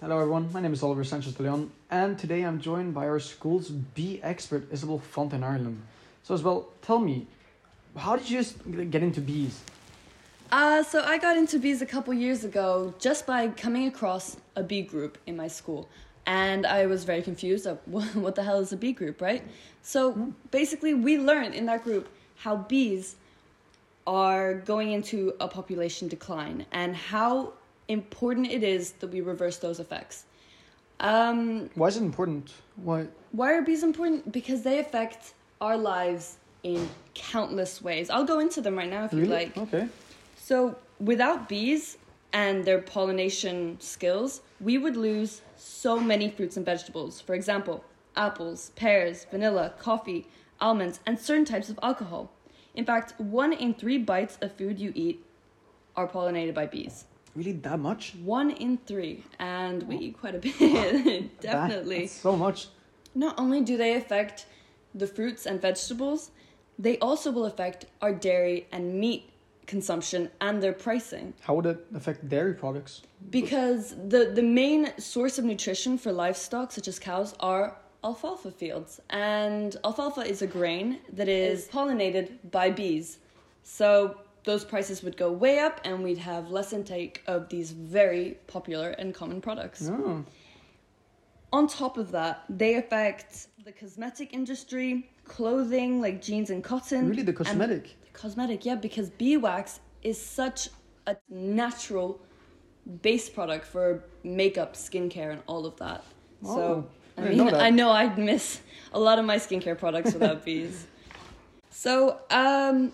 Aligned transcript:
Hello 0.00 0.18
everyone, 0.20 0.52
my 0.52 0.60
name 0.60 0.72
is 0.72 0.82
Oliver 0.82 1.04
Sanchez 1.04 1.34
de 1.34 1.42
Leon, 1.42 1.70
and 1.90 2.18
today 2.18 2.42
I'm 2.42 2.60
joined 2.60 2.92
by 2.92 3.06
our 3.06 3.20
school's 3.20 3.70
bee 3.70 4.20
expert, 4.22 4.66
Isabel 4.72 4.98
Font 4.98 5.32
in 5.32 5.44
Ireland. 5.44 5.80
So 6.22 6.34
Isabel, 6.34 6.68
tell 6.82 6.98
me, 6.98 7.26
how 7.96 8.16
did 8.16 8.28
you 8.28 8.42
get 8.86 9.02
into 9.02 9.20
bees? 9.20 9.60
Uh, 10.50 10.82
so 10.82 11.02
I 11.04 11.18
got 11.18 11.36
into 11.36 11.58
bees 11.58 11.82
a 11.82 11.86
couple 11.86 12.12
years 12.14 12.42
ago 12.44 12.94
just 12.98 13.26
by 13.26 13.48
coming 13.48 13.86
across 13.86 14.36
a 14.56 14.62
bee 14.62 14.82
group 14.82 15.18
in 15.26 15.36
my 15.36 15.48
school. 15.48 15.88
And 16.26 16.66
I 16.66 16.86
was 16.86 17.04
very 17.04 17.22
confused 17.22 17.66
of 17.66 17.78
what 17.86 18.34
the 18.34 18.42
hell 18.42 18.60
is 18.60 18.72
a 18.72 18.76
bee 18.76 18.92
group, 18.92 19.20
right? 19.20 19.42
So 19.82 20.32
basically, 20.50 20.94
we 20.94 21.18
learned 21.18 21.54
in 21.54 21.66
that 21.66 21.84
group 21.84 22.08
how 22.36 22.56
bees 22.56 23.16
are 24.06 24.54
going 24.54 24.92
into 24.92 25.34
a 25.40 25.48
population 25.48 26.08
decline 26.08 26.66
and 26.72 26.94
how 26.94 27.52
important 27.88 28.46
it 28.50 28.62
is 28.62 28.92
that 28.92 29.08
we 29.08 29.20
reverse 29.20 29.58
those 29.58 29.80
effects. 29.80 30.24
Um, 31.00 31.70
Why 31.74 31.88
is 31.88 31.96
it 31.96 32.02
important? 32.02 32.52
Why? 32.76 33.06
why 33.32 33.52
are 33.52 33.62
bees 33.62 33.82
important? 33.82 34.30
Because 34.30 34.62
they 34.62 34.78
affect 34.78 35.34
our 35.60 35.76
lives 35.76 36.36
in 36.62 36.88
countless 37.14 37.82
ways. 37.82 38.10
I'll 38.10 38.24
go 38.24 38.38
into 38.38 38.60
them 38.60 38.76
right 38.76 38.88
now 38.88 39.04
if 39.04 39.12
you 39.12 39.20
Really? 39.20 39.32
like. 39.32 39.56
Okay. 39.58 39.88
So, 40.36 40.76
without 41.00 41.48
bees 41.48 41.98
and 42.32 42.64
their 42.64 42.80
pollination 42.80 43.76
skills, 43.80 44.40
we 44.60 44.78
would 44.78 44.96
lose 44.96 45.42
so 45.64 45.98
many 45.98 46.28
fruits 46.28 46.56
and 46.56 46.66
vegetables. 46.66 47.20
For 47.20 47.34
example, 47.34 47.84
apples, 48.16 48.70
pears, 48.76 49.26
vanilla, 49.30 49.72
coffee, 49.78 50.26
almonds, 50.60 51.00
and 51.06 51.18
certain 51.18 51.44
types 51.46 51.70
of 51.70 51.78
alcohol. 51.82 52.30
In 52.74 52.84
fact, 52.84 53.18
one 53.18 53.52
in 53.52 53.72
three 53.72 53.98
bites 53.98 54.36
of 54.42 54.52
food 54.52 54.78
you 54.78 54.92
eat 54.94 55.24
are 55.96 56.06
pollinated 56.06 56.54
by 56.54 56.66
bees. 56.66 57.04
Really, 57.34 57.52
that 57.52 57.78
much? 57.78 58.14
One 58.22 58.50
in 58.50 58.78
three, 58.86 59.24
and 59.38 59.82
we 59.84 59.96
eat 59.96 60.20
quite 60.20 60.34
a 60.34 60.38
bit, 60.38 61.40
definitely. 61.40 62.02
That- 62.02 62.10
so 62.10 62.36
much. 62.36 62.68
Not 63.14 63.38
only 63.38 63.60
do 63.60 63.76
they 63.76 63.94
affect 63.94 64.46
the 64.94 65.06
fruits 65.06 65.46
and 65.46 65.62
vegetables, 65.62 66.30
they 66.78 66.98
also 66.98 67.30
will 67.30 67.46
affect 67.46 67.86
our 68.02 68.12
dairy 68.12 68.66
and 68.70 68.94
meat 69.00 69.30
consumption 69.66 70.30
and 70.40 70.62
their 70.62 70.72
pricing. 70.72 71.34
How 71.40 71.54
would 71.54 71.66
it 71.66 71.86
affect 71.94 72.28
dairy 72.28 72.54
products? 72.54 73.02
Because 73.30 73.94
the, 74.08 74.30
the 74.34 74.42
main 74.42 74.92
source 74.98 75.38
of 75.38 75.44
nutrition 75.44 75.98
for 75.98 76.12
livestock, 76.12 76.72
such 76.72 76.88
as 76.88 76.98
cows, 76.98 77.34
are 77.40 77.76
alfalfa 78.02 78.50
fields. 78.50 79.00
And 79.10 79.76
alfalfa 79.84 80.22
is 80.22 80.42
a 80.42 80.46
grain 80.46 80.98
that 81.12 81.28
is 81.28 81.68
pollinated 81.68 82.32
by 82.50 82.70
bees. 82.70 83.18
So 83.62 84.18
those 84.44 84.64
prices 84.64 85.02
would 85.02 85.16
go 85.16 85.32
way 85.32 85.58
up, 85.58 85.80
and 85.84 86.04
we'd 86.04 86.18
have 86.18 86.50
less 86.50 86.72
intake 86.72 87.22
of 87.26 87.48
these 87.48 87.72
very 87.72 88.36
popular 88.46 88.90
and 88.90 89.14
common 89.14 89.40
products. 89.40 89.88
Oh, 89.90 90.24
On 91.54 91.66
top 91.68 91.98
of 91.98 92.10
that, 92.10 92.44
they 92.50 92.74
affect 92.74 93.48
the 93.64 93.72
cosmetic 93.72 94.34
industry, 94.34 94.90
clothing 95.24 96.00
like 96.00 96.16
jeans 96.20 96.50
and 96.50 96.62
cotton. 96.64 97.08
really, 97.08 97.22
the 97.22 97.32
cosmetic. 97.32 97.96
cosmetic, 98.12 98.64
yeah, 98.66 98.74
because 98.74 99.08
beeswax 99.10 99.80
is 100.02 100.20
such 100.20 100.68
a 101.06 101.16
natural 101.28 102.20
base 103.02 103.28
product 103.28 103.64
for 103.64 104.04
makeup, 104.24 104.74
skincare, 104.74 105.30
and 105.32 105.42
all 105.46 105.64
of 105.64 105.76
that. 105.76 106.02
Oh, 106.44 106.54
so 106.56 106.90
I 107.16 107.22
I 107.22 107.28
mean, 107.30 107.50
know. 107.50 107.58
I 107.66 107.70
know 107.70 107.90
I'd 107.90 108.18
miss 108.18 108.60
a 108.92 108.98
lot 108.98 109.18
of 109.20 109.24
my 109.24 109.36
skincare 109.36 109.78
products 109.78 110.12
without 110.12 110.44
bees. 110.48 110.88
So 111.70 112.20
um, 112.30 112.92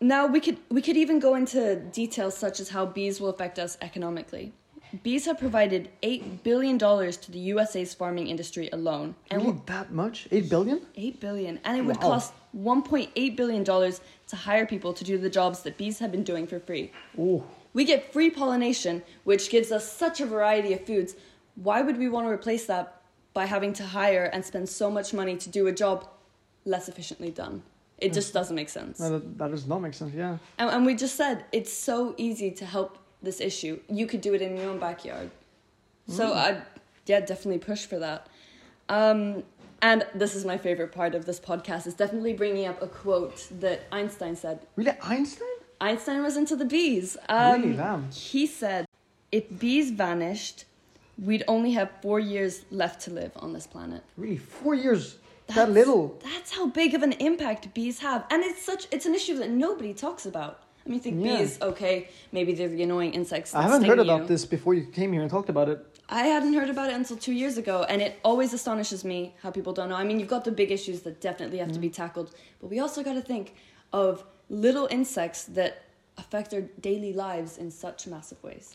now 0.00 0.26
we 0.26 0.40
could 0.40 0.58
we 0.70 0.82
could 0.82 0.96
even 0.96 1.20
go 1.20 1.34
into 1.36 1.76
details 1.76 2.36
such 2.36 2.60
as 2.60 2.68
how 2.70 2.86
bees 2.86 3.20
will 3.20 3.30
affect 3.30 3.58
us 3.58 3.78
economically. 3.80 4.54
Bees 5.02 5.24
have 5.26 5.38
provided 5.38 5.90
eight 6.02 6.42
billion 6.44 6.76
dollars 6.78 7.16
to 7.18 7.32
the 7.32 7.38
USA's 7.38 7.94
farming 7.94 8.26
industry 8.28 8.68
alone, 8.72 9.14
and 9.30 9.42
Really, 9.42 9.60
that 9.66 9.92
much? 9.92 10.28
Eight 10.30 10.50
billion? 10.50 10.82
Eight 10.96 11.18
billion, 11.20 11.60
and 11.64 11.78
it 11.78 11.82
would 11.82 11.96
Wow. 11.96 12.10
cost 12.10 12.32
one 12.52 12.82
point 12.82 13.10
eight 13.16 13.36
billion 13.36 13.64
dollars 13.64 14.00
to 14.28 14.36
hire 14.36 14.66
people 14.66 14.92
to 14.92 15.04
do 15.04 15.16
the 15.18 15.30
jobs 15.30 15.62
that 15.62 15.78
bees 15.78 15.98
have 15.98 16.12
been 16.12 16.22
doing 16.24 16.46
for 16.46 16.58
free. 16.60 16.92
Oh, 17.18 17.44
We 17.74 17.84
get 17.86 18.12
free 18.12 18.28
pollination, 18.30 19.02
which 19.24 19.48
gives 19.48 19.72
us 19.72 19.90
such 19.90 20.20
a 20.20 20.26
variety 20.26 20.74
of 20.74 20.84
foods. 20.86 21.16
Why 21.54 21.80
would 21.80 21.96
we 21.96 22.08
want 22.08 22.26
to 22.26 22.30
replace 22.30 22.66
that 22.66 23.00
by 23.32 23.46
having 23.46 23.72
to 23.74 23.84
hire 23.84 24.24
and 24.24 24.44
spend 24.44 24.68
so 24.68 24.90
much 24.90 25.14
money 25.14 25.36
to 25.36 25.48
do 25.48 25.66
a 25.68 25.72
job 25.72 26.06
less 26.66 26.88
efficiently 26.88 27.30
done? 27.30 27.62
It 27.98 28.12
just 28.12 28.34
doesn't 28.34 28.56
make 28.56 28.68
sense. 28.68 28.98
no, 29.00 29.10
that, 29.10 29.38
that 29.38 29.50
does 29.52 29.66
not 29.66 29.78
make 29.80 29.94
sense. 29.94 30.12
Yeah. 30.12 30.36
And, 30.58 30.68
and 30.70 30.84
we 30.84 30.94
just 30.94 31.14
said 31.14 31.44
it's 31.52 31.72
so 31.72 32.14
easy 32.18 32.50
to 32.50 32.66
help 32.66 32.98
this 33.22 33.40
issue. 33.40 33.80
You 33.88 34.06
could 34.06 34.20
do 34.20 34.34
it 34.34 34.42
in 34.42 34.56
your 34.56 34.70
own 34.70 34.78
backyard. 34.78 35.30
So 36.08 36.32
I, 36.32 36.60
yeah, 37.06 37.20
definitely 37.20 37.58
push 37.58 37.86
for 37.86 37.98
that. 37.98 38.26
Um, 38.88 39.44
and 39.80 40.04
this 40.14 40.34
is 40.34 40.44
my 40.44 40.58
favorite 40.58 40.92
part 40.92 41.14
of 41.14 41.26
this 41.26 41.40
podcast. 41.40 41.86
Is 41.86 41.94
definitely 41.94 42.34
bringing 42.34 42.66
up 42.66 42.80
a 42.82 42.86
quote 42.86 43.48
that 43.60 43.82
Einstein 43.90 44.36
said. 44.36 44.60
Really, 44.76 44.92
Einstein? 45.02 45.48
Einstein 45.80 46.22
was 46.22 46.36
into 46.36 46.54
the 46.54 46.64
bees. 46.64 47.16
Um, 47.28 47.62
Really, 47.62 47.76
damn. 47.76 48.10
He 48.10 48.46
said, 48.46 48.86
"If 49.32 49.58
bees 49.58 49.90
vanished, 49.90 50.64
we'd 51.18 51.42
only 51.48 51.72
have 51.72 51.90
four 52.00 52.20
years 52.20 52.64
left 52.70 53.00
to 53.02 53.10
live 53.10 53.32
on 53.36 53.52
this 53.52 53.66
planet." 53.66 54.02
Really, 54.16 54.36
four 54.36 54.74
years? 54.74 55.16
that 55.54 55.70
little? 55.70 56.18
That's 56.22 56.52
how 56.52 56.66
big 56.68 56.94
of 56.94 57.02
an 57.02 57.12
impact 57.12 57.74
bees 57.74 57.98
have, 58.00 58.24
and 58.30 58.42
it's 58.42 58.62
such 58.62 58.86
it's 58.90 59.06
an 59.06 59.14
issue 59.14 59.36
that 59.38 59.50
nobody 59.50 59.94
talks 59.94 60.26
about. 60.26 60.60
I 60.84 60.88
mean, 60.88 60.94
you 60.96 61.00
think 61.00 61.24
Yeah. 61.24 61.38
bees, 61.38 61.58
okay, 61.62 62.08
maybe 62.32 62.54
they're 62.54 62.68
the 62.68 62.82
annoying 62.82 63.12
insects. 63.14 63.54
I 63.54 63.62
haven't 63.62 63.80
sting 63.82 63.90
heard 63.90 64.00
about 64.00 64.22
you. 64.22 64.26
this 64.26 64.44
before 64.44 64.74
you 64.74 64.84
came 64.86 65.12
here 65.12 65.22
and 65.22 65.30
talked 65.30 65.48
about 65.48 65.68
it. 65.68 65.78
I 66.08 66.24
hadn't 66.24 66.52
heard 66.54 66.68
about 66.68 66.90
it 66.90 66.94
until 66.94 67.16
two 67.16 67.32
years 67.32 67.56
ago, 67.56 67.84
and 67.88 68.02
it 68.02 68.18
always 68.24 68.52
astonishes 68.52 69.04
me 69.04 69.34
how 69.42 69.50
people 69.50 69.72
don't 69.72 69.88
know. 69.88 69.94
I 69.96 70.04
mean, 70.04 70.18
you've 70.18 70.28
got 70.28 70.44
the 70.44 70.52
big 70.52 70.70
issues 70.70 71.02
that 71.02 71.20
definitely 71.20 71.58
have 71.58 71.72
to 71.72 71.78
be 71.78 71.88
tackled, 71.88 72.34
but 72.60 72.68
we 72.68 72.80
also 72.80 73.02
got 73.02 73.14
to 73.14 73.22
think 73.22 73.54
of 73.92 74.24
little 74.50 74.88
insects 74.90 75.44
that 75.44 75.84
affect 76.18 76.50
their 76.50 76.62
daily 76.80 77.12
lives 77.12 77.56
in 77.58 77.70
such 77.70 78.06
massive 78.06 78.42
ways. 78.42 78.74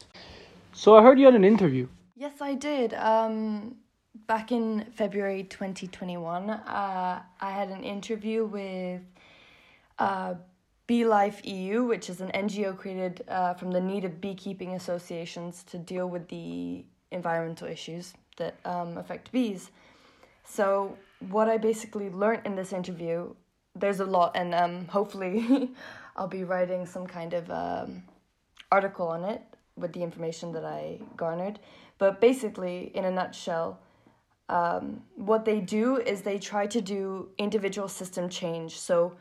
So 0.74 0.96
I 0.96 1.04
heard 1.04 1.20
you 1.20 1.26
had 1.26 1.36
an 1.36 1.44
interview. 1.44 1.88
Yes, 2.16 2.42
I 2.42 2.56
did. 2.56 2.94
Um, 2.96 3.76
back 4.26 4.52
in 4.52 4.86
February 4.94 5.44
2021, 5.44 6.50
uh, 6.50 7.22
I 7.40 7.52
had 7.52 7.70
an 7.70 7.84
interview 7.84 8.46
with 8.46 9.02
uh, 10.00 10.36
BeeLife 10.88 11.46
EU, 11.46 11.84
which 11.84 12.10
is 12.10 12.22
an 12.22 12.32
NGO 12.32 12.76
created 12.78 13.24
uh, 13.28 13.54
from 13.56 13.72
the 13.72 13.82
need 13.82 14.06
of 14.06 14.22
beekeeping 14.22 14.74
associations 14.76 15.64
to 15.64 15.78
deal 15.78 16.08
with 16.08 16.30
the 16.30 16.86
environmental 17.12 17.68
issues 17.68 18.14
that 18.38 18.56
um, 18.64 18.98
affect 18.98 19.32
bees. 19.32 19.72
So, 20.46 20.98
what 21.30 21.50
I 21.50 21.58
basically 21.58 22.10
learned 22.10 22.44
in 22.46 22.56
this 22.56 22.72
interview, 22.72 23.34
there's 23.76 24.00
a 24.00 24.06
lot, 24.06 24.32
and 24.36 24.56
um, 24.56 24.86
hopefully, 24.88 25.72
I'll 26.16 26.28
be 26.28 26.46
writing 26.46 26.86
some 26.86 27.06
kind 27.06 27.34
of 27.34 27.52
um, 27.52 28.04
article 28.72 29.10
on 29.10 29.26
it 29.26 29.42
with 29.76 29.92
the 29.92 30.02
information 30.02 30.54
that 30.54 30.64
I 30.64 31.00
garnered. 31.18 31.60
But 31.98 32.22
basically, 32.22 32.92
in 32.96 33.04
a 33.04 33.12
nutshell, 33.12 33.80
um, 34.48 35.02
what 35.16 35.44
they 35.44 35.60
do 35.60 35.98
is 35.98 36.22
they 36.22 36.40
try 36.40 36.66
to 36.68 36.80
do 36.80 37.30
individual 37.38 37.90
system 37.90 38.30
change. 38.30 38.80
So 38.80 39.18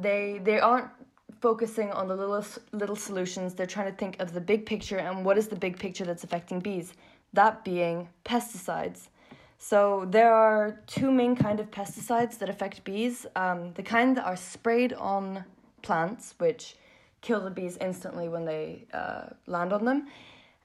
they 0.00 0.40
they 0.42 0.58
aren't 0.58 0.90
focusing 1.40 1.90
on 1.90 2.08
the 2.08 2.16
little 2.16 2.44
little 2.72 2.96
solutions. 2.96 3.54
They're 3.54 3.66
trying 3.66 3.90
to 3.90 3.96
think 3.96 4.20
of 4.20 4.32
the 4.32 4.40
big 4.40 4.66
picture 4.66 4.98
and 4.98 5.24
what 5.24 5.38
is 5.38 5.48
the 5.48 5.56
big 5.56 5.78
picture 5.78 6.04
that's 6.04 6.24
affecting 6.24 6.60
bees. 6.60 6.94
That 7.32 7.64
being 7.64 8.08
pesticides. 8.24 9.08
So 9.58 10.06
there 10.10 10.32
are 10.32 10.80
two 10.86 11.10
main 11.12 11.36
kind 11.36 11.60
of 11.60 11.70
pesticides 11.70 12.38
that 12.38 12.48
affect 12.48 12.82
bees. 12.82 13.26
Um, 13.36 13.72
the 13.74 13.82
kind 13.82 14.16
that 14.16 14.24
are 14.24 14.36
sprayed 14.36 14.94
on 14.94 15.44
plants, 15.82 16.34
which 16.38 16.76
kill 17.20 17.40
the 17.40 17.50
bees 17.50 17.76
instantly 17.78 18.28
when 18.28 18.44
they 18.46 18.86
uh, 18.94 19.26
land 19.46 19.72
on 19.72 19.84
them, 19.84 20.06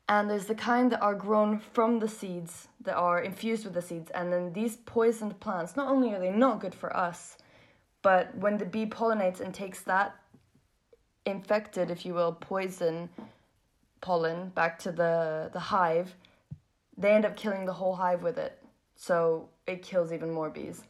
and 0.08 0.30
there's 0.30 0.46
the 0.46 0.56
kind 0.56 0.92
that 0.92 1.02
are 1.02 1.16
grown 1.16 1.60
from 1.60 2.00
the 2.00 2.08
seeds 2.08 2.70
that 2.82 2.96
are 2.96 3.22
infused 3.22 3.66
with 3.66 3.74
the 3.74 3.82
seeds. 3.82 4.12
And 4.12 4.32
then 4.32 4.54
these 4.54 4.78
poisoned 4.78 5.40
plants, 5.40 5.76
not 5.76 5.90
only 5.90 6.14
are 6.14 6.20
they 6.20 6.32
not 6.32 6.62
good 6.62 6.74
for 6.74 6.96
us, 6.96 7.38
but 8.06 8.38
when 8.38 8.60
the 8.60 8.66
bee 8.66 8.86
pollinates 8.86 9.40
and 9.40 9.52
takes 9.52 9.82
that 9.82 10.16
infected, 11.26 11.90
if 11.90 12.06
you 12.06 12.14
will, 12.14 12.34
poison 12.34 13.10
pollen 14.00 14.50
back 14.50 14.78
to 14.78 14.92
the, 14.92 15.50
the 15.54 15.60
hive, 15.60 16.14
they 16.96 17.14
end 17.14 17.26
up 17.26 17.36
killing 17.36 17.66
the 17.66 17.74
whole 17.74 17.96
hive 17.96 18.22
with 18.22 18.38
it. 18.38 18.62
So 18.96 19.50
it 19.66 19.82
kills 19.82 20.14
even 20.14 20.30
more 20.30 20.52
bees. 20.52 20.84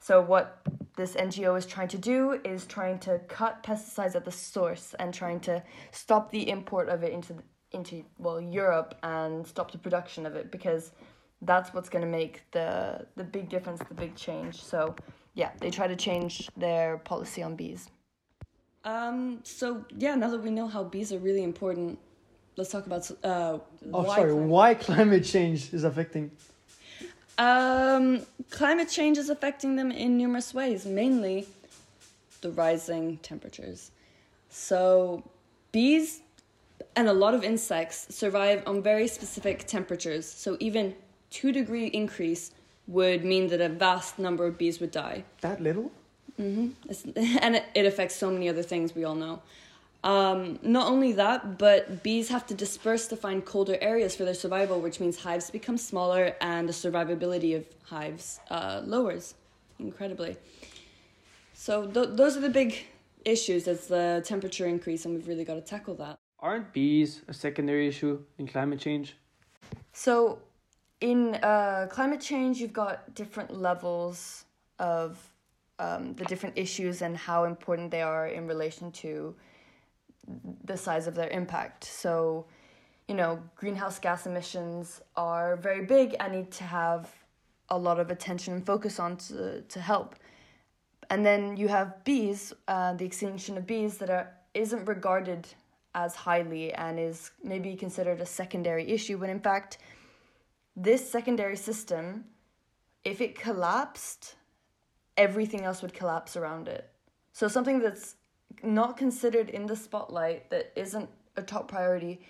So 0.00 0.22
what 0.22 0.62
this 0.96 1.12
NGO 1.14 1.58
is 1.58 1.66
trying 1.66 1.88
to 1.88 1.98
do 1.98 2.40
is 2.42 2.64
trying 2.64 3.00
to 3.00 3.18
cut 3.28 3.62
pesticides 3.62 4.16
at 4.16 4.24
the 4.24 4.32
source 4.32 4.94
and 4.98 5.12
trying 5.12 5.40
to 5.40 5.62
stop 5.90 6.30
the 6.30 6.48
import 6.48 6.88
of 6.88 7.04
it 7.04 7.12
into 7.12 7.34
into 7.72 8.02
well 8.18 8.40
Europe 8.40 8.94
and 9.02 9.46
stop 9.46 9.72
the 9.72 9.78
production 9.78 10.24
of 10.24 10.36
it 10.36 10.50
because 10.50 10.92
that's 11.42 11.74
what's 11.74 11.90
going 11.90 12.04
to 12.04 12.10
make 12.10 12.50
the 12.52 13.06
the 13.16 13.24
big 13.24 13.50
difference, 13.50 13.80
the 13.90 13.94
big 13.94 14.14
change. 14.16 14.62
So 14.62 14.94
yeah, 15.34 15.50
they 15.60 15.70
try 15.70 15.86
to 15.86 15.96
change 15.96 16.50
their 16.56 16.98
policy 16.98 17.42
on 17.42 17.56
bees. 17.56 17.88
Um, 18.84 19.40
so 19.44 19.84
yeah, 19.96 20.14
now 20.14 20.28
that 20.30 20.42
we 20.42 20.50
know 20.50 20.66
how 20.66 20.82
bees 20.84 21.12
are 21.12 21.18
really 21.18 21.42
important, 21.42 21.98
let's 22.56 22.70
talk 22.70 22.86
about 22.86 23.10
uh, 23.22 23.58
Oh, 23.94 24.02
why 24.02 24.16
sorry. 24.16 24.32
clim- 24.32 24.48
Why 24.48 24.74
climate 24.74 25.24
change 25.24 25.72
is 25.72 25.84
affecting? 25.84 26.30
Um, 27.38 28.22
climate 28.50 28.88
change 28.88 29.18
is 29.18 29.30
affecting 29.30 29.76
them 29.76 29.90
in 29.90 30.16
numerous 30.18 30.52
ways, 30.52 30.84
mainly 30.84 31.46
the 32.40 32.50
rising 32.50 33.16
temperatures. 33.18 33.90
So, 34.50 35.22
bees 35.70 36.20
and 36.94 37.08
a 37.08 37.12
lot 37.12 37.32
of 37.34 37.42
insects 37.42 38.14
survive 38.14 38.62
on 38.66 38.82
very 38.82 39.08
specific 39.08 39.66
temperatures. 39.66 40.26
So, 40.26 40.56
even 40.60 40.94
2 41.30 41.52
degree 41.52 41.86
increase 41.86 42.50
would 42.86 43.24
mean 43.24 43.48
that 43.48 43.60
a 43.60 43.68
vast 43.68 44.18
number 44.18 44.46
of 44.46 44.58
bees 44.58 44.80
would 44.80 44.90
die. 44.90 45.24
That 45.40 45.60
little? 45.60 45.90
hmm 46.36 46.70
and 47.16 47.56
it, 47.56 47.64
it 47.74 47.86
affects 47.86 48.16
so 48.16 48.30
many 48.30 48.48
other 48.48 48.62
things 48.62 48.94
we 48.94 49.04
all 49.04 49.14
know. 49.14 49.42
Um, 50.04 50.58
not 50.62 50.88
only 50.88 51.12
that, 51.12 51.58
but 51.58 52.02
bees 52.02 52.28
have 52.28 52.44
to 52.46 52.54
disperse 52.54 53.06
to 53.08 53.16
find 53.16 53.44
colder 53.44 53.76
areas 53.80 54.16
for 54.16 54.24
their 54.24 54.34
survival, 54.34 54.80
which 54.80 54.98
means 54.98 55.16
hives 55.18 55.50
become 55.50 55.78
smaller 55.78 56.34
and 56.40 56.68
the 56.68 56.72
survivability 56.72 57.54
of 57.56 57.66
hives 57.84 58.40
uh, 58.50 58.82
lowers 58.84 59.34
incredibly. 59.78 60.36
So 61.54 61.86
th- 61.86 62.10
those 62.12 62.36
are 62.36 62.40
the 62.40 62.48
big 62.48 62.84
issues. 63.24 63.68
It's 63.68 63.86
the 63.86 64.22
temperature 64.24 64.66
increase, 64.66 65.04
and 65.04 65.14
we've 65.14 65.28
really 65.28 65.44
got 65.44 65.54
to 65.54 65.60
tackle 65.60 65.94
that. 65.96 66.18
Aren't 66.40 66.72
bees 66.72 67.22
a 67.28 67.34
secondary 67.34 67.86
issue 67.86 68.20
in 68.38 68.48
climate 68.48 68.80
change? 68.80 69.16
So, 69.92 70.40
in 71.02 71.34
uh, 71.36 71.88
climate 71.90 72.20
change, 72.20 72.60
you've 72.60 72.72
got 72.72 73.12
different 73.14 73.52
levels 73.52 74.44
of 74.78 75.18
um, 75.80 76.14
the 76.14 76.24
different 76.24 76.56
issues 76.56 77.02
and 77.02 77.16
how 77.16 77.44
important 77.44 77.90
they 77.90 78.02
are 78.02 78.28
in 78.28 78.46
relation 78.46 78.92
to 78.92 79.34
the 80.64 80.76
size 80.76 81.08
of 81.08 81.16
their 81.16 81.28
impact. 81.30 81.84
So, 81.84 82.46
you 83.08 83.16
know, 83.16 83.42
greenhouse 83.56 83.98
gas 83.98 84.26
emissions 84.26 85.00
are 85.16 85.56
very 85.56 85.84
big 85.84 86.14
and 86.20 86.32
need 86.32 86.52
to 86.52 86.64
have 86.64 87.10
a 87.68 87.76
lot 87.76 87.98
of 87.98 88.10
attention 88.10 88.54
and 88.54 88.64
focus 88.64 89.00
on 89.00 89.16
to, 89.16 89.62
to 89.62 89.80
help. 89.80 90.14
And 91.10 91.26
then 91.26 91.56
you 91.56 91.66
have 91.66 92.04
bees, 92.04 92.52
uh, 92.68 92.94
the 92.94 93.04
extinction 93.04 93.58
of 93.58 93.66
bees 93.66 93.98
that 93.98 94.08
are 94.08 94.32
isn't 94.54 94.84
regarded 94.84 95.48
as 95.94 96.14
highly 96.14 96.72
and 96.74 97.00
is 97.00 97.32
maybe 97.42 97.74
considered 97.74 98.20
a 98.20 98.26
secondary 98.26 98.88
issue 98.88 99.18
when 99.18 99.30
in 99.30 99.40
fact 99.40 99.78
this 100.76 101.08
secondary 101.08 101.56
system 101.56 102.24
if 103.04 103.20
it 103.20 103.34
collapsed 103.34 104.36
everything 105.16 105.62
else 105.64 105.82
would 105.82 105.92
collapse 105.92 106.36
around 106.36 106.68
it 106.68 106.90
so 107.32 107.48
something 107.48 107.80
that's 107.80 108.16
not 108.62 108.96
considered 108.96 109.50
in 109.50 109.66
the 109.66 109.76
spotlight 109.76 110.48
that 110.50 110.72
isn't 110.76 111.08
a 111.36 111.42
top 111.42 111.68
priority 111.68 112.20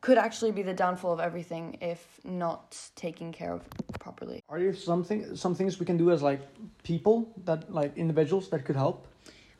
could 0.00 0.18
actually 0.18 0.50
be 0.50 0.62
the 0.62 0.74
downfall 0.74 1.12
of 1.12 1.20
everything 1.20 1.78
if 1.80 2.20
not 2.24 2.76
taken 2.96 3.32
care 3.32 3.52
of 3.52 3.62
properly 4.00 4.42
Are 4.48 4.58
there 4.58 4.74
something 4.74 5.36
some 5.36 5.54
things 5.54 5.78
we 5.78 5.86
can 5.86 5.96
do 5.96 6.10
as 6.10 6.22
like 6.22 6.42
people 6.82 7.32
that 7.44 7.72
like 7.72 7.96
individuals 7.96 8.48
that 8.50 8.64
could 8.64 8.76
help? 8.76 9.06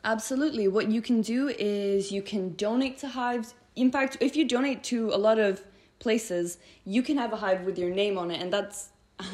Absolutely. 0.05 0.67
What 0.67 0.91
you 0.91 1.01
can 1.01 1.21
do 1.21 1.47
is 1.47 2.11
you 2.11 2.21
can 2.21 2.53
donate 2.55 2.97
to 2.99 3.07
hives. 3.07 3.55
In 3.77 3.89
fact, 3.89 4.17
if 4.19 4.35
you 4.35 4.45
donate 4.45 4.83
to 4.85 5.13
a 5.13 5.19
lot 5.27 5.39
of 5.39 5.63
places, 6.07 6.57
you 6.95 7.01
can 7.07 7.17
have 7.23 7.31
a 7.33 7.39
hive 7.45 7.61
with 7.67 7.77
your 7.83 7.89
name 8.01 8.15
on 8.23 8.29
it, 8.33 8.39
and 8.41 8.51
that's 8.57 8.89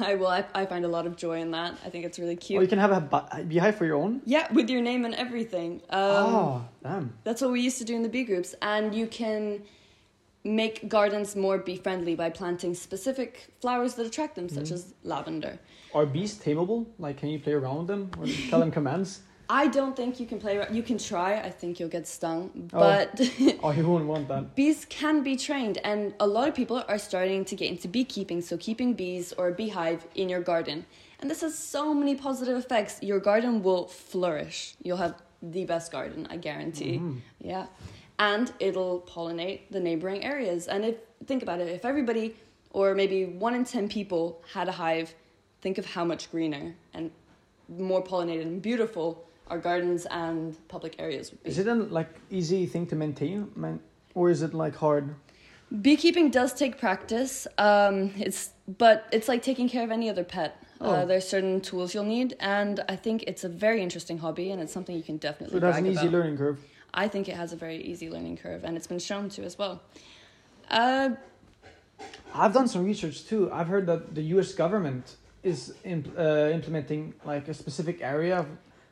I 0.10 0.14
will 0.20 0.28
I, 0.28 0.42
I 0.62 0.64
find 0.66 0.84
a 0.86 0.88
lot 0.98 1.06
of 1.10 1.14
joy 1.26 1.38
in 1.46 1.50
that. 1.52 1.72
I 1.86 1.90
think 1.90 2.06
it's 2.08 2.20
really 2.24 2.36
Or 2.36 2.46
cute. 2.46 2.62
you 2.62 2.68
can 2.68 2.80
have 2.88 2.92
a 2.92 3.02
bu- 3.14 3.44
beehive 3.52 3.76
for 3.80 3.86
your 3.86 3.98
own? 4.04 4.22
yeah, 4.36 4.46
with 4.54 4.70
your 4.70 4.82
name 4.82 5.02
and 5.08 5.16
everything. 5.26 5.72
Um, 5.90 6.02
oh, 6.36 6.66
damn. 6.84 7.06
That's 7.26 7.42
what 7.42 7.52
we 7.52 7.62
used 7.70 7.80
to 7.80 7.86
do 7.92 7.96
in 8.00 8.04
the 8.08 8.10
bee 8.16 8.24
groups, 8.32 8.52
and 8.62 8.94
you 9.00 9.08
can 9.08 9.62
make 10.44 10.88
gardens 10.96 11.36
more 11.36 11.58
bee 11.58 11.76
friendly 11.86 12.16
by 12.16 12.30
planting 12.30 12.74
specific 12.88 13.32
flowers 13.62 13.96
that 13.96 14.06
attract 14.06 14.36
them, 14.36 14.48
such 14.48 14.72
as 14.72 14.94
lavender. 15.04 15.54
Are 15.94 16.06
bees 16.06 16.34
tameable? 16.46 16.86
Like, 17.06 17.18
can 17.18 17.30
you 17.30 17.40
play 17.40 17.54
around 17.54 17.78
with 17.80 17.88
them 17.88 18.12
or 18.20 18.26
tell 18.50 18.60
them 18.60 18.72
commands? 18.80 19.22
I 19.52 19.68
don't 19.68 19.96
think 19.96 20.20
you 20.20 20.28
can 20.28 20.40
play. 20.40 20.64
You 20.72 20.84
can 20.84 21.00
try. 21.00 21.40
I 21.40 21.50
think 21.50 21.80
you'll 21.80 21.90
get 21.90 22.08
stung, 22.08 22.52
Oh. 22.74 22.80
but. 22.86 23.20
Oh, 23.64 23.72
he 23.72 23.82
wouldn't 23.82 24.08
want 24.08 24.28
that. 24.28 24.56
Bees 24.56 24.86
can 24.86 25.24
be 25.24 25.36
trained, 25.36 25.80
and 25.84 26.14
a 26.20 26.28
lot 26.28 26.48
of 26.48 26.54
people 26.54 26.84
are 26.88 27.00
starting 27.00 27.44
to 27.46 27.56
get 27.56 27.70
into 27.70 27.88
beekeeping. 27.88 28.42
So, 28.42 28.58
keeping 28.58 28.94
bees 28.94 29.34
or 29.34 29.48
a 29.48 29.52
beehive 29.52 30.06
in 30.14 30.30
your 30.30 30.42
garden. 30.42 30.86
And 31.20 31.30
this 31.30 31.42
has 31.42 31.58
so 31.58 31.94
many 31.94 32.16
positive 32.16 32.58
effects. 32.58 33.02
Your 33.02 33.20
garden 33.20 33.64
will 33.64 33.88
flourish. 33.88 34.76
You'll 34.84 34.98
have 34.98 35.16
the 35.42 35.66
best 35.66 35.92
garden, 35.92 36.28
I 36.30 36.38
guarantee. 36.38 36.98
Mm. 37.00 37.22
Yeah. 37.40 37.66
And 38.20 38.52
it'll 38.60 39.02
pollinate 39.02 39.62
the 39.72 39.80
neighboring 39.80 40.24
areas. 40.24 40.68
And 40.68 40.86
if 40.86 40.96
think 41.26 41.42
about 41.44 41.60
it, 41.60 41.68
if 41.70 41.84
everybody, 41.86 42.36
or 42.72 42.94
maybe 42.94 43.26
one 43.26 43.56
in 43.56 43.66
10 43.66 43.90
people, 43.90 44.42
had 44.54 44.68
a 44.68 44.72
hive, 44.74 45.14
think 45.62 45.78
of 45.78 45.86
how 45.86 46.06
much 46.06 46.30
greener 46.32 46.76
and 46.94 47.12
more 47.68 48.04
pollinated 48.04 48.44
and 48.44 48.62
beautiful 48.62 49.26
our 49.50 49.58
gardens 49.58 50.06
and 50.08 50.56
public 50.68 50.96
areas 51.00 51.32
would 51.32 51.44
be. 51.44 51.50
Is 51.50 51.58
it 51.58 51.68
a 51.68 51.74
like 51.74 52.10
easy 52.30 52.66
thing 52.66 52.86
to 52.88 52.96
maintain, 52.96 53.52
man, 53.56 53.80
or 54.14 54.30
is 54.30 54.42
it 54.42 54.54
like 54.54 54.76
hard? 54.76 55.16
Beekeeping 55.82 56.32
does 56.32 56.54
take 56.54 56.80
practice. 56.80 57.48
Um, 57.58 58.14
it's 58.18 58.52
but 58.78 59.08
it's 59.12 59.28
like 59.28 59.42
taking 59.44 59.70
care 59.70 59.84
of 59.84 59.92
any 59.92 60.10
other 60.10 60.24
pet. 60.24 60.62
Oh. 60.82 60.92
Uh, 60.92 61.06
there's 61.06 61.28
certain 61.28 61.60
tools 61.62 61.94
you'll 61.94 62.06
need, 62.06 62.36
and 62.40 62.80
I 62.88 62.96
think 62.96 63.24
it's 63.28 63.44
a 63.44 63.50
very 63.50 63.82
interesting 63.82 64.18
hobby, 64.18 64.52
and 64.52 64.62
it's 64.62 64.72
something 64.72 64.96
you 64.96 65.04
can 65.04 65.18
definitely. 65.18 65.60
So 65.60 65.66
it 65.66 65.70
has 65.72 65.78
an 65.78 65.88
easy 65.88 66.08
about. 66.08 66.12
learning 66.14 66.38
curve. 66.38 66.60
I 66.94 67.08
think 67.08 67.30
it 67.30 67.36
has 67.36 67.54
a 67.54 67.56
very 67.56 67.78
easy 67.78 68.10
learning 68.10 68.38
curve, 68.38 68.64
and 68.64 68.78
it's 68.78 68.88
been 68.88 69.00
shown 69.00 69.30
to 69.30 69.44
as 69.44 69.58
well. 69.58 69.82
Uh, 70.72 71.12
I've 72.34 72.54
done 72.54 72.68
some 72.68 72.86
research 72.86 73.26
too. 73.26 73.52
I've 73.52 73.68
heard 73.68 73.86
that 73.88 74.16
the 74.16 74.22
U.S. 74.36 74.54
government 74.54 75.18
is 75.44 75.74
imp- 75.84 76.18
uh, 76.18 76.50
implementing 76.52 77.14
like 77.26 77.48
a 77.48 77.54
specific 77.54 78.02
area 78.02 78.40
of 78.40 78.48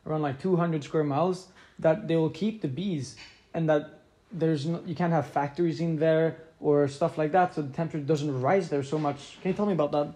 around 0.07 0.21
like 0.21 0.39
200 0.41 0.83
square 0.83 1.03
miles 1.03 1.47
that 1.79 2.07
they 2.07 2.15
will 2.15 2.29
keep 2.29 2.61
the 2.61 2.67
bees, 2.67 3.15
and 3.53 3.69
that 3.69 4.01
there's 4.31 4.65
no, 4.65 4.81
you 4.85 4.95
can't 4.95 5.13
have 5.13 5.27
factories 5.27 5.79
in 5.79 5.97
there 5.97 6.37
or 6.59 6.87
stuff 6.87 7.17
like 7.17 7.31
that, 7.31 7.53
so 7.53 7.61
the 7.61 7.73
temperature 7.73 8.05
doesn't 8.05 8.41
rise 8.41 8.69
there 8.69 8.83
so 8.83 8.97
much. 8.97 9.37
Can 9.41 9.51
you 9.51 9.55
tell 9.55 9.65
me 9.65 9.73
about 9.73 9.91
that? 9.91 10.13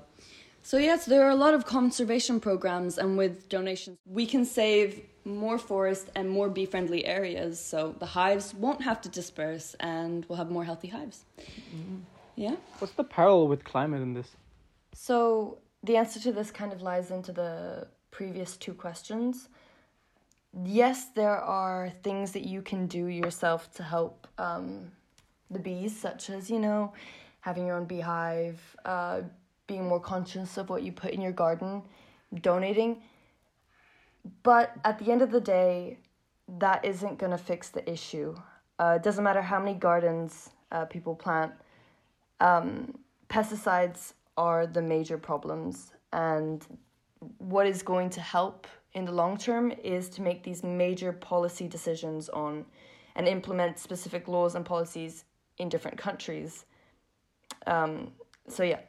so 0.64 0.78
yes, 0.78 1.06
there 1.06 1.24
are 1.26 1.30
a 1.30 1.36
lot 1.36 1.54
of 1.54 1.66
conservation 1.66 2.40
programs, 2.40 2.98
and 2.98 3.18
with 3.18 3.50
donations, 3.50 3.98
we 4.06 4.26
can 4.26 4.45
save 4.45 5.02
more 5.26 5.57
forest 5.57 6.10
and 6.16 6.30
more 6.30 6.50
bee-friendly 6.50 7.06
areas. 7.06 7.60
So 7.60 7.95
the 8.00 8.06
hives 8.06 8.54
won't 8.54 8.81
have 8.81 9.02
to 9.02 9.10
disperse, 9.10 9.76
and 9.80 10.26
we'll 10.28 10.38
have 10.38 10.52
more 10.52 10.64
healthy 10.64 10.88
hives. 10.88 11.26
Mm-hmm. 11.40 11.98
Yeah. 12.36 12.56
What's 12.80 12.94
the 12.94 13.04
parallel 13.04 13.48
with 13.48 13.64
climate 13.64 14.02
in 14.02 14.14
this? 14.14 14.30
So 14.94 15.60
the 15.83 15.98
answer 15.98 16.19
to 16.21 16.31
this 16.31 16.52
kind 16.52 16.71
of 16.71 16.81
lies 16.81 17.12
into 17.12 17.31
the 17.31 17.88
previous 18.12 18.56
two 18.57 18.74
questions. 18.74 19.50
Yes, 20.66 21.06
there 21.16 21.38
are 21.38 21.90
things 22.04 22.34
that 22.34 22.44
you 22.44 22.62
can 22.62 22.86
do 22.88 23.06
yourself 23.06 23.72
to 23.76 23.84
help 23.84 24.28
um, 24.38 24.92
the 25.50 25.60
bees, 25.60 25.98
such 25.98 26.30
as, 26.30 26.50
you 26.50 26.60
know, 26.60 26.92
having 27.40 27.66
your 27.66 27.78
own 27.78 27.86
beehive, 27.86 28.60
uh, 28.84 29.22
being 29.68 29.88
more 29.88 30.00
conscious 30.00 30.58
of 30.58 30.70
what 30.70 30.84
you 30.84 30.92
put 30.92 31.12
in 31.12 31.22
your 31.22 31.31
garden, 31.31 31.81
donating. 32.42 33.02
But 34.44 34.74
at 34.84 35.00
the 35.00 35.12
end 35.12 35.22
of 35.22 35.31
the 35.31 35.40
day, 35.40 35.98
that 36.60 36.84
isn't 36.84 37.18
going 37.18 37.31
to 37.31 37.38
fix 37.38 37.70
the 37.70 37.90
issue. 37.90 38.36
Uh, 38.78 38.96
it 38.98 39.04
doesn't 39.04 39.24
matter 39.24 39.42
how 39.42 39.58
many 39.60 39.74
gardens 39.74 40.50
uh, 40.72 40.86
people 40.86 41.16
plant. 41.16 41.54
Um, 42.42 42.98
pesticides 43.30 44.14
are 44.36 44.68
the 44.68 44.81
major 44.81 45.18
problems, 45.18 45.94
and 46.12 46.66
what 47.38 47.68
is 47.68 47.84
going 47.84 48.10
to 48.12 48.22
help 48.22 48.68
in 48.94 49.06
the 49.06 49.12
long 49.12 49.38
term 49.38 49.71
is 49.83 50.10
to 50.10 50.21
make 50.21 50.44
these 50.44 50.64
major 50.64 51.12
policy 51.14 51.68
decisions 51.68 52.30
on 52.30 52.66
and 53.16 53.28
implement 53.28 53.80
specific 53.80 54.28
laws 54.28 54.56
and 54.56 54.66
policies 54.66 55.26
in 55.57 55.69
different 55.69 55.98
countries. 55.98 56.66
Um, 57.68 58.12
so 58.48 58.64
yeah, 58.64 58.80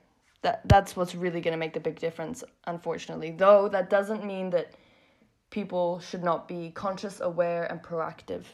that 0.43 0.63
that's 0.67 0.97
what's 0.97 1.15
really 1.15 1.41
going 1.41 1.53
to 1.53 1.59
make 1.59 1.73
the 1.73 1.81
big 1.81 1.99
difference. 1.99 2.45
Unfortunately, 2.67 3.31
though, 3.31 3.69
that 3.69 3.91
doesn't 3.91 4.25
mean 4.25 4.51
that 4.51 4.75
people 5.51 6.01
should 6.01 6.25
not 6.25 6.49
be 6.49 6.71
conscious, 6.71 7.21
aware, 7.21 7.65
and 7.65 7.83
proactive. 7.83 8.45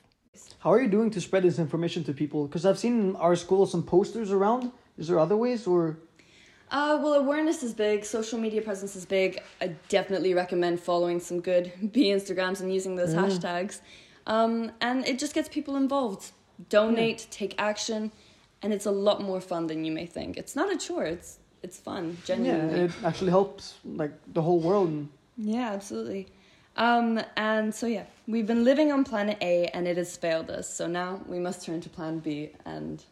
How 0.60 0.72
are 0.72 0.80
you 0.80 0.88
doing 0.88 1.10
to 1.10 1.20
spread 1.20 1.42
this 1.42 1.58
information 1.58 2.04
to 2.04 2.12
people? 2.12 2.46
Because 2.46 2.64
I've 2.64 2.78
seen 2.78 3.00
in 3.00 3.16
our 3.16 3.36
school 3.36 3.66
some 3.66 3.82
posters 3.82 4.30
around. 4.30 4.70
Is 4.96 5.08
there 5.08 5.18
other 5.18 5.36
ways 5.36 5.66
or? 5.66 5.98
Uh, 6.70 6.98
well, 7.02 7.14
awareness 7.14 7.62
is 7.62 7.72
big. 7.74 8.04
Social 8.04 8.38
media 8.38 8.60
presence 8.62 8.94
is 8.96 9.06
big. 9.06 9.40
I 9.60 9.68
definitely 9.88 10.34
recommend 10.34 10.80
following 10.80 11.20
some 11.20 11.40
good 11.40 11.72
bee 11.92 12.10
Instagrams 12.10 12.60
and 12.60 12.72
using 12.72 12.96
those 12.96 13.14
Yeah. 13.14 13.22
hashtags. 13.22 13.80
Um, 14.26 14.72
and 14.80 15.06
it 15.06 15.18
just 15.18 15.34
gets 15.34 15.48
people 15.48 15.76
involved. 15.76 16.32
Donate, 16.68 17.26
take 17.30 17.54
action, 17.58 18.12
and 18.62 18.72
it's 18.72 18.84
a 18.86 18.90
lot 18.90 19.22
more 19.22 19.40
fun 19.40 19.68
than 19.68 19.84
you 19.84 19.92
may 19.92 20.06
think. 20.06 20.36
It's 20.36 20.54
not 20.56 20.70
a 20.72 20.76
chore. 20.76 21.04
It's 21.04 21.38
it's 21.62 21.76
fun, 21.78 22.16
Yeah, 22.28 22.66
it 22.84 22.92
actually 23.04 23.30
helps 23.30 23.74
like 23.84 24.12
the 24.32 24.42
whole 24.42 24.60
world. 24.60 25.08
Yeah, 25.36 25.72
absolutely. 25.72 26.28
Um, 26.76 27.20
and 27.36 27.74
so 27.74 27.86
yeah, 27.86 28.04
we've 28.28 28.46
been 28.46 28.62
living 28.62 28.92
on 28.92 29.02
planet 29.02 29.38
A 29.40 29.66
and 29.74 29.88
it 29.88 29.96
has 29.96 30.16
failed 30.16 30.50
us. 30.50 30.72
So 30.72 30.86
now 30.86 31.20
we 31.26 31.40
must 31.40 31.64
turn 31.64 31.80
to 31.80 31.88
plan 31.88 32.20
B 32.20 32.50
and! 32.64 33.02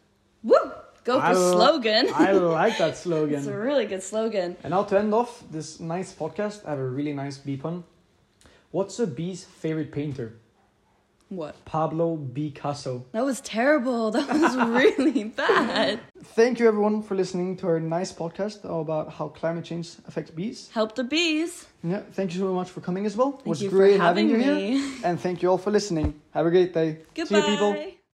Go 1.07 1.21
for 1.21 1.25
I 1.25 1.33
slogan. 1.33 2.09
I 2.13 2.33
like 2.33 2.77
that 2.79 2.97
slogan. 2.97 3.35
it's 3.39 3.47
a 3.47 3.57
really 3.57 3.85
good 3.85 4.03
slogan. 4.03 4.57
And 4.61 4.71
now 4.71 4.83
to 4.83 4.99
end 4.99 5.13
off 5.13 5.41
this 5.49 5.79
nice 5.79 6.11
podcast, 6.13 6.65
I 6.67 6.71
have 6.71 6.79
a 6.79 6.89
really 6.97 7.13
nice 7.13 7.37
bee 7.37 7.55
pun. 7.55 7.85
What's 8.71 8.99
a 8.99 9.07
bee's 9.07 9.45
favorite 9.45 9.93
painter? 9.93 10.33
What? 11.29 11.55
Pablo 11.63 12.17
Picasso. 12.17 13.05
That 13.13 13.23
was 13.23 13.39
terrible. 13.39 14.11
That 14.17 14.27
was 14.27 14.55
really 14.57 15.23
bad. 15.43 16.01
Thank 16.35 16.59
you 16.59 16.67
everyone 16.67 17.01
for 17.03 17.15
listening 17.15 17.55
to 17.57 17.67
our 17.67 17.79
nice 17.79 18.11
podcast 18.11 18.65
about 18.65 19.13
how 19.13 19.29
climate 19.29 19.63
change 19.63 19.91
affects 20.09 20.31
bees. 20.31 20.69
Help 20.73 20.95
the 20.95 21.05
bees. 21.05 21.67
Yeah, 21.83 22.01
thank 22.11 22.33
you 22.33 22.39
so 22.41 22.53
much 22.53 22.69
for 22.69 22.81
coming 22.81 23.05
as 23.05 23.15
well. 23.15 23.29
It 23.29 23.35
Thank 23.35 23.47
was 23.47 23.61
you 23.63 23.69
great 23.69 23.95
for 23.95 24.03
having 24.03 24.27
you 24.29 24.37
me. 24.37 24.77
here. 24.77 24.91
And 25.05 25.19
thank 25.19 25.41
you 25.41 25.49
all 25.51 25.57
for 25.57 25.71
listening. 25.71 26.19
Have 26.33 26.45
a 26.45 26.51
great 26.51 26.73
day. 26.73 26.99
Goodbye. 27.15 27.41
See 27.41 27.47
you 27.47 27.55
people. 27.55 27.97